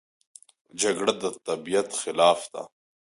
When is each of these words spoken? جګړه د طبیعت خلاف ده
جګړه 0.81 1.13
د 1.21 1.23
طبیعت 1.47 1.89
خلاف 2.01 2.39
ده 2.53 2.63